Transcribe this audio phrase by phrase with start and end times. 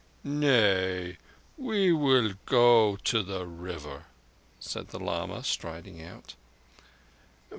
[0.23, 1.17] "Nay,
[1.59, 4.05] we will go to the river,"
[4.59, 6.33] said the lama, striding out.